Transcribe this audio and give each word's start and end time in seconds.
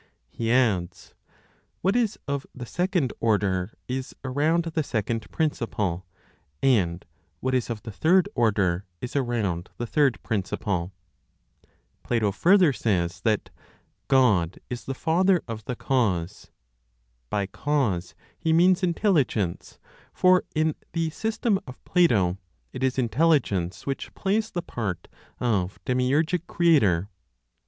He 0.31 0.51
adds, 0.51 1.13
"What 1.81 1.95
is 1.95 2.17
of 2.27 2.47
the 2.55 2.65
second 2.65 3.13
order 3.19 3.71
is 3.87 4.15
around 4.23 4.65
the 4.65 4.81
second 4.81 5.29
principle; 5.31 6.07
and 6.63 7.05
what 7.39 7.53
is 7.53 7.69
of 7.69 7.83
the 7.83 7.91
third 7.91 8.27
order 8.33 8.87
is 8.99 9.15
around 9.15 9.69
the 9.77 9.85
third 9.85 10.17
principle." 10.23 10.91
Plato 12.01 12.31
further 12.31 12.73
says 12.73 13.21
that 13.21 13.51
"God 14.07 14.57
is 14.71 14.85
the 14.85 14.95
father 14.95 15.43
of 15.47 15.65
the 15.65 15.75
cause." 15.75 16.49
By 17.29 17.45
cause, 17.45 18.15
he 18.39 18.51
means 18.53 18.81
Intelligence; 18.81 19.77
for, 20.13 20.45
in 20.55 20.73
the 20.93 21.11
system 21.11 21.59
of 21.67 21.77
Plato, 21.85 22.39
it 22.73 22.81
is 22.81 22.97
Intelligence 22.97 23.85
which 23.85 24.11
plays 24.15 24.49
the 24.49 24.63
part 24.63 25.09
of 25.39 25.77
demiurgic 25.85 26.47
creator. 26.47 27.07